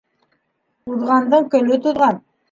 Уҙғандың 0.93 1.45
көлө 1.57 1.77
туҙған. 1.83 2.19